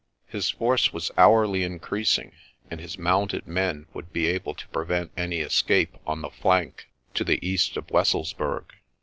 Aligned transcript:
His 0.25 0.49
force 0.49 0.91
was 0.91 1.11
hourly 1.15 1.61
increasing 1.63 2.31
and 2.71 2.79
his 2.79 2.97
mounted 2.97 3.45
men 3.45 3.85
would 3.93 4.11
be 4.11 4.25
able 4.25 4.55
to 4.55 4.67
prevent 4.69 5.11
any 5.15 5.41
escape 5.41 5.95
on 6.07 6.21
the 6.23 6.31
flank 6.31 6.89
to 7.13 7.23
the 7.23 7.37
east 7.47 7.77
of 7.77 7.85
Wesselsburg. 7.91 8.65